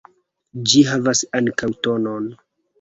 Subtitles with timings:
[0.71, 2.29] Ĝi havas ankaŭ tonon.